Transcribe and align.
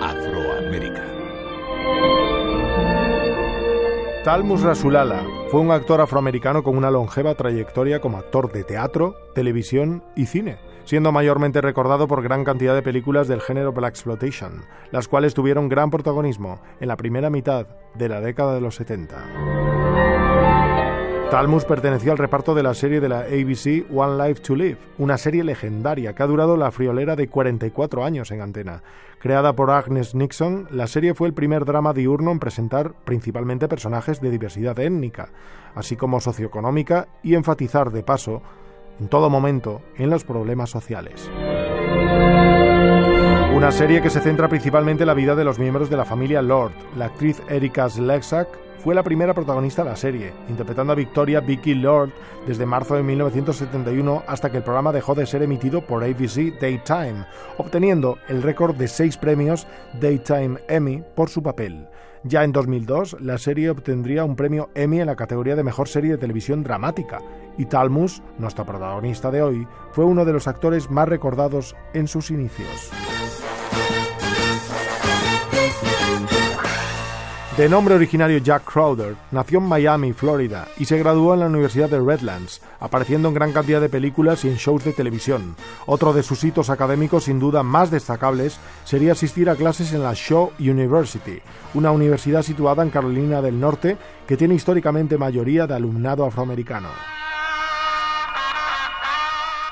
Afroamérica. 0.00 1.04
Talmus 4.24 4.62
Rasulala 4.62 5.24
fue 5.50 5.60
un 5.60 5.70
actor 5.70 6.00
afroamericano 6.00 6.62
con 6.62 6.76
una 6.76 6.90
longeva 6.90 7.34
trayectoria 7.34 8.00
como 8.00 8.18
actor 8.18 8.52
de 8.52 8.64
teatro, 8.64 9.16
televisión 9.34 10.02
y 10.16 10.26
cine, 10.26 10.58
siendo 10.84 11.12
mayormente 11.12 11.60
recordado 11.60 12.08
por 12.08 12.22
gran 12.22 12.44
cantidad 12.44 12.74
de 12.74 12.82
películas 12.82 13.28
del 13.28 13.40
género 13.40 13.72
Black 13.72 13.90
Exploitation, 13.90 14.64
las 14.90 15.08
cuales 15.08 15.34
tuvieron 15.34 15.68
gran 15.68 15.90
protagonismo 15.90 16.60
en 16.80 16.88
la 16.88 16.96
primera 16.96 17.30
mitad 17.30 17.66
de 17.94 18.08
la 18.08 18.20
década 18.20 18.54
de 18.54 18.60
los 18.60 18.76
70. 18.76 19.57
Talmus 21.30 21.66
perteneció 21.66 22.12
al 22.12 22.16
reparto 22.16 22.54
de 22.54 22.62
la 22.62 22.72
serie 22.72 23.00
de 23.00 23.08
la 23.10 23.20
ABC 23.20 23.84
One 23.94 24.26
Life 24.26 24.40
to 24.40 24.56
Live, 24.56 24.78
una 24.96 25.18
serie 25.18 25.44
legendaria 25.44 26.14
que 26.14 26.22
ha 26.22 26.26
durado 26.26 26.56
la 26.56 26.70
friolera 26.70 27.16
de 27.16 27.28
44 27.28 28.02
años 28.02 28.30
en 28.30 28.40
antena. 28.40 28.82
Creada 29.18 29.52
por 29.52 29.70
Agnes 29.70 30.14
Nixon, 30.14 30.68
la 30.70 30.86
serie 30.86 31.12
fue 31.12 31.28
el 31.28 31.34
primer 31.34 31.66
drama 31.66 31.92
diurno 31.92 32.30
en 32.30 32.38
presentar 32.38 32.94
principalmente 33.04 33.68
personajes 33.68 34.22
de 34.22 34.30
diversidad 34.30 34.78
étnica, 34.78 35.28
así 35.74 35.96
como 35.96 36.18
socioeconómica 36.18 37.08
y 37.22 37.34
enfatizar 37.34 37.92
de 37.92 38.02
paso, 38.02 38.40
en 38.98 39.08
todo 39.08 39.28
momento, 39.28 39.82
en 39.98 40.08
los 40.08 40.24
problemas 40.24 40.70
sociales. 40.70 41.30
Una 43.54 43.70
serie 43.70 44.00
que 44.00 44.08
se 44.08 44.20
centra 44.20 44.48
principalmente 44.48 45.02
en 45.02 45.08
la 45.08 45.14
vida 45.14 45.34
de 45.34 45.44
los 45.44 45.58
miembros 45.58 45.90
de 45.90 45.98
la 45.98 46.06
familia 46.06 46.40
Lord. 46.40 46.72
La 46.96 47.06
actriz 47.06 47.42
Erika 47.50 47.90
Slexak 47.90 48.48
fue 48.78 48.94
la 48.94 49.02
primera 49.02 49.34
protagonista 49.34 49.82
de 49.82 49.90
la 49.90 49.96
serie, 49.96 50.32
interpretando 50.48 50.92
a 50.92 50.96
Victoria 50.96 51.40
Vicky 51.40 51.74
Lord 51.74 52.10
desde 52.46 52.66
marzo 52.66 52.94
de 52.94 53.02
1971 53.02 54.22
hasta 54.26 54.50
que 54.50 54.58
el 54.58 54.62
programa 54.62 54.92
dejó 54.92 55.14
de 55.14 55.26
ser 55.26 55.42
emitido 55.42 55.82
por 55.82 56.04
ABC 56.04 56.58
Daytime, 56.60 57.26
obteniendo 57.56 58.18
el 58.28 58.42
récord 58.42 58.76
de 58.76 58.88
seis 58.88 59.16
premios 59.16 59.66
Daytime 60.00 60.58
Emmy 60.68 61.02
por 61.14 61.28
su 61.28 61.42
papel. 61.42 61.88
Ya 62.24 62.44
en 62.44 62.52
2002, 62.52 63.16
la 63.20 63.38
serie 63.38 63.70
obtendría 63.70 64.24
un 64.24 64.36
premio 64.36 64.70
Emmy 64.74 65.00
en 65.00 65.06
la 65.06 65.16
categoría 65.16 65.56
de 65.56 65.64
Mejor 65.64 65.88
Serie 65.88 66.12
de 66.12 66.18
Televisión 66.18 66.62
Dramática, 66.62 67.20
y 67.56 67.66
Talmus, 67.66 68.22
nuestro 68.38 68.64
protagonista 68.64 69.30
de 69.30 69.42
hoy, 69.42 69.66
fue 69.92 70.04
uno 70.04 70.24
de 70.24 70.32
los 70.32 70.48
actores 70.48 70.90
más 70.90 71.08
recordados 71.08 71.76
en 71.92 72.08
sus 72.08 72.30
inicios. 72.30 72.90
De 77.58 77.68
nombre 77.68 77.96
originario 77.96 78.38
Jack 78.38 78.62
Crowder, 78.72 79.16
nació 79.32 79.58
en 79.58 79.64
Miami, 79.64 80.12
Florida, 80.12 80.68
y 80.78 80.84
se 80.84 80.96
graduó 80.96 81.34
en 81.34 81.40
la 81.40 81.46
Universidad 81.46 81.90
de 81.90 81.98
Redlands, 81.98 82.62
apareciendo 82.78 83.26
en 83.26 83.34
gran 83.34 83.50
cantidad 83.50 83.80
de 83.80 83.88
películas 83.88 84.44
y 84.44 84.48
en 84.48 84.54
shows 84.54 84.84
de 84.84 84.92
televisión. 84.92 85.56
Otro 85.84 86.12
de 86.12 86.22
sus 86.22 86.44
hitos 86.44 86.70
académicos 86.70 87.24
sin 87.24 87.40
duda 87.40 87.64
más 87.64 87.90
destacables 87.90 88.60
sería 88.84 89.10
asistir 89.10 89.50
a 89.50 89.56
clases 89.56 89.92
en 89.92 90.04
la 90.04 90.12
Shaw 90.14 90.52
University, 90.60 91.42
una 91.74 91.90
universidad 91.90 92.42
situada 92.42 92.84
en 92.84 92.90
Carolina 92.90 93.42
del 93.42 93.58
Norte 93.58 93.96
que 94.28 94.36
tiene 94.36 94.54
históricamente 94.54 95.18
mayoría 95.18 95.66
de 95.66 95.74
alumnado 95.74 96.24
afroamericano. 96.24 96.90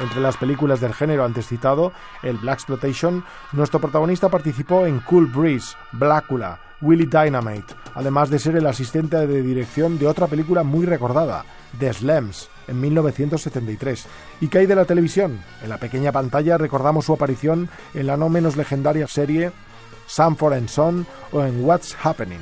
Entre 0.00 0.20
las 0.20 0.36
películas 0.36 0.80
del 0.80 0.92
género 0.92 1.24
antes 1.24 1.46
citado, 1.46 1.92
el 2.24 2.36
Black 2.38 2.56
Exploitation, 2.56 3.24
nuestro 3.52 3.80
protagonista 3.80 4.28
participó 4.28 4.86
en 4.86 4.98
Cool 4.98 5.26
Breeze, 5.26 5.76
Blácula, 5.92 6.65
Willy 6.80 7.06
Dynamite, 7.06 7.74
además 7.94 8.30
de 8.30 8.38
ser 8.38 8.56
el 8.56 8.66
asistente 8.66 9.26
de 9.26 9.42
dirección 9.42 9.98
de 9.98 10.06
otra 10.06 10.26
película 10.26 10.62
muy 10.62 10.86
recordada, 10.86 11.44
The 11.78 11.92
Slams, 11.92 12.48
en 12.68 12.80
1973. 12.80 14.06
¿Y 14.40 14.48
qué 14.48 14.58
hay 14.58 14.66
de 14.66 14.74
la 14.74 14.84
televisión? 14.84 15.40
En 15.62 15.68
la 15.68 15.78
pequeña 15.78 16.12
pantalla 16.12 16.58
recordamos 16.58 17.06
su 17.06 17.12
aparición 17.12 17.68
en 17.94 18.06
la 18.06 18.16
no 18.16 18.28
menos 18.28 18.56
legendaria 18.56 19.06
serie 19.06 19.52
Sanford 20.06 20.54
and 20.54 20.68
Son 20.68 21.06
o 21.32 21.42
en 21.42 21.64
What's 21.64 21.96
Happening. 22.02 22.40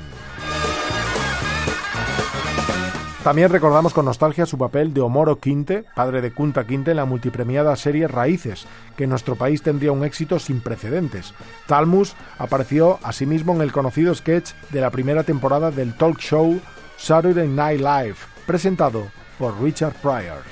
También 3.25 3.49
recordamos 3.49 3.95
con 3.95 4.05
nostalgia 4.05 4.45
su 4.45 4.59
papel 4.59 4.93
de 4.93 5.01
Omoro 5.01 5.39
Quinte, 5.41 5.87
padre 5.97 6.21
de 6.21 6.35
Kunta 6.35 6.67
Quinte, 6.67 6.91
en 6.91 6.99
la 6.99 7.07
multipremiada 7.07 7.75
serie 7.75 8.07
Raíces, 8.07 8.67
que 8.99 9.05
en 9.05 9.11
nuestro 9.11 9.35
país 9.35 9.63
tendría 9.63 9.93
un 9.93 10.05
éxito 10.05 10.39
sin 10.39 10.61
precedentes. 10.61 11.33
Talmus 11.67 12.17
apareció 12.37 12.99
asimismo 13.03 13.55
en 13.55 13.63
el 13.63 13.73
conocido 13.73 14.15
sketch 14.15 14.51
de 14.71 14.83
la 14.83 14.91
primera 14.91 15.23
temporada 15.23 15.71
del 15.71 15.97
talk 15.97 16.19
show 16.19 16.61
Saturday 16.99 17.49
Night 17.49 17.81
Live, 17.81 18.17
presentado 18.47 19.07
por 19.39 19.59
Richard 19.59 19.95
Pryor. 20.03 20.43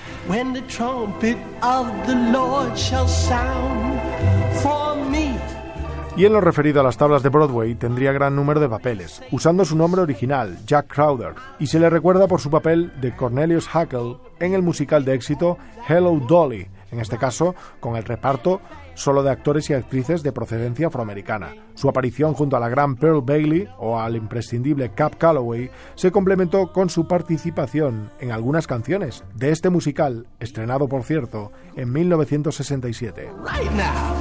Y 6.14 6.26
en 6.26 6.34
lo 6.34 6.42
referido 6.42 6.80
a 6.80 6.84
las 6.84 6.98
tablas 6.98 7.22
de 7.22 7.30
Broadway 7.30 7.74
tendría 7.74 8.12
gran 8.12 8.36
número 8.36 8.60
de 8.60 8.68
papeles, 8.68 9.22
usando 9.30 9.64
su 9.64 9.76
nombre 9.76 10.02
original, 10.02 10.58
Jack 10.66 10.92
Crowder, 10.92 11.32
y 11.58 11.68
se 11.68 11.80
le 11.80 11.88
recuerda 11.88 12.28
por 12.28 12.38
su 12.38 12.50
papel 12.50 12.92
de 13.00 13.16
Cornelius 13.16 13.66
Hackle 13.68 14.18
en 14.38 14.52
el 14.52 14.60
musical 14.60 15.06
de 15.06 15.14
éxito 15.14 15.56
Hello 15.88 16.20
Dolly, 16.28 16.66
en 16.90 17.00
este 17.00 17.16
caso 17.16 17.54
con 17.80 17.96
el 17.96 18.04
reparto 18.04 18.60
solo 18.94 19.22
de 19.22 19.30
actores 19.30 19.70
y 19.70 19.72
actrices 19.72 20.22
de 20.22 20.32
procedencia 20.32 20.88
afroamericana. 20.88 21.54
Su 21.74 21.88
aparición 21.88 22.34
junto 22.34 22.58
a 22.58 22.60
la 22.60 22.68
gran 22.68 22.96
Pearl 22.96 23.22
Bailey 23.22 23.66
o 23.78 23.98
al 23.98 24.14
imprescindible 24.14 24.92
Cap 24.94 25.16
Calloway 25.16 25.70
se 25.94 26.12
complementó 26.12 26.74
con 26.74 26.90
su 26.90 27.08
participación 27.08 28.10
en 28.20 28.32
algunas 28.32 28.66
canciones 28.66 29.24
de 29.34 29.50
este 29.50 29.70
musical, 29.70 30.26
estrenado 30.40 30.90
por 30.90 31.04
cierto 31.04 31.52
en 31.74 31.90
1967. 31.90 33.30
Right 33.46 33.72
now. 33.72 34.20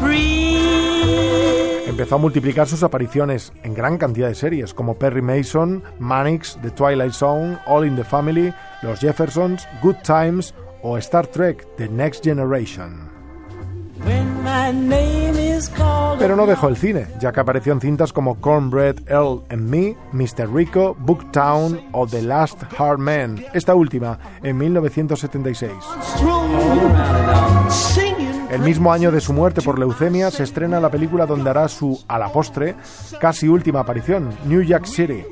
Empezó 1.92 2.16
a 2.16 2.20
multiplicar 2.20 2.70
sus 2.70 2.84
apariciones 2.84 3.52
en 3.64 3.74
gran 3.74 3.98
cantidad 3.98 4.30
de 4.30 4.36
series 4.36 4.74
como 4.74 4.96
Perry 4.96 5.22
Mason, 5.22 5.84
Mannix, 6.00 6.58
The 6.62 6.72
Twilight 6.72 7.12
Zone, 7.12 7.58
All 7.66 7.86
in 7.86 7.98
the 7.98 8.06
Family, 8.06 8.54
Los 8.82 9.02
Jeffersons, 9.02 9.68
Good 9.82 9.98
Times 10.02 10.54
o 10.84 10.98
Star 10.98 11.28
Trek 11.28 11.68
The 11.76 11.90
Next 11.90 12.24
Generation. 12.24 13.10
Pero 16.18 16.38
no 16.38 16.48
dejó 16.48 16.70
el 16.70 16.78
cine, 16.78 17.08
ya 17.20 17.34
que 17.34 17.42
apareció 17.42 17.74
en 17.74 17.82
cintas 17.82 18.14
como 18.14 18.40
Cornbread 18.40 19.10
Earl 19.10 19.44
and 19.50 19.70
Me, 19.70 19.98
Mr. 20.14 20.50
Rico, 20.50 20.96
Booktown 20.98 21.90
o 21.92 22.08
The 22.08 22.22
Last 22.22 22.64
Hard 22.80 23.00
Man, 23.00 23.44
esta 23.54 23.76
última 23.76 24.18
en 24.42 24.58
1976. 24.58 25.74
El 28.52 28.62
mismo 28.62 28.92
año 28.92 29.14
de 29.14 29.22
su 29.22 29.32
muerte 29.32 29.62
por 29.62 29.80
leucemia 29.80 30.30
se 30.30 30.44
estrena 30.44 30.82
la 30.82 30.92
película 30.92 31.26
donde 31.26 31.50
hará 31.50 31.70
su, 31.70 32.04
a 32.10 32.20
la 32.20 32.34
postre, 32.34 32.76
casi 33.22 33.48
última 33.48 33.80
aparición, 33.80 34.30
New 34.46 34.62
York 34.62 34.86
City. 34.86 35.24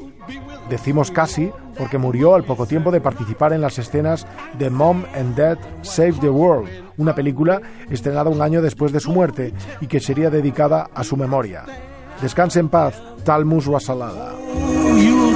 Decimos 0.69 1.12
casi 1.12 1.52
porque 1.78 1.97
murió 1.97 2.34
al 2.34 2.46
poco 2.46 2.66
tiempo 2.66 2.91
de 2.91 3.02
participar 3.02 3.52
en 3.52 3.59
las 3.59 3.78
escenas 3.78 4.25
de 4.57 4.69
Mom 4.69 5.03
and 5.13 5.35
Dad 5.35 5.57
Save 5.81 6.13
the 6.22 6.30
World, 6.30 6.69
una 6.97 7.13
película 7.13 7.62
estrenada 7.90 8.30
un 8.30 8.41
año 8.41 8.62
después 8.62 8.94
de 8.94 9.02
su 9.02 9.12
muerte 9.12 9.53
y 9.81 9.88
que 9.88 10.00
sería 10.00 10.30
dedicada 10.30 10.90
a 10.94 11.03
su 11.03 11.18
memoria. 11.18 11.66
Descanse 12.22 12.62
en 12.62 12.69
paz, 12.69 13.03
Talmus 13.25 13.68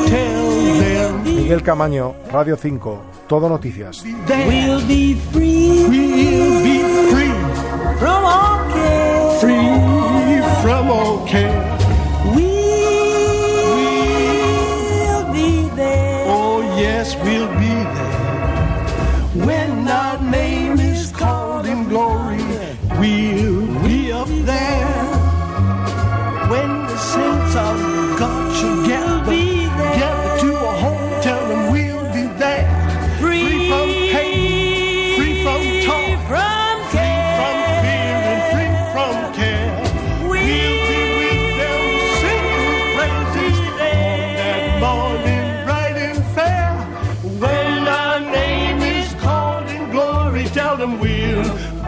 them 0.07 1.35
Miguel 1.35 1.63
Camaño, 1.63 2.13
Radio 2.31 2.55
5, 2.55 3.01
Todo 3.27 3.50
Noticias. 3.50 4.05
From 8.03 8.24
all 8.25 8.59
care. 8.74 9.40
Free 9.40 10.41
from 10.62 10.84
all 10.90 11.25
care. 11.25 11.62
We'll 12.36 12.44
be 15.31 15.52
there. 15.81 16.25
Oh 16.28 16.59
yes, 16.86 17.16
we'll 17.24 17.53
be 17.66 17.75
there. 17.97 19.47
When 19.47 19.88
our 19.88 20.18
name 20.22 20.75
is 20.80 21.12
called 21.12 21.66
in 21.66 21.88
glory, 21.88 22.44
we'll 23.00 23.43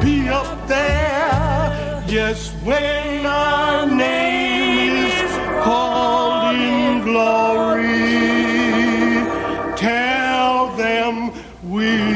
be 0.01 0.29
up 0.29 0.67
there. 0.67 2.03
Yes, 2.07 2.51
when 2.63 3.25
our 3.25 3.85
name 3.85 5.05
is 5.07 5.63
called 5.63 6.55
in 6.55 7.01
glory, 7.03 8.05
tell 9.75 10.75
them 10.75 11.31
we. 11.63 12.14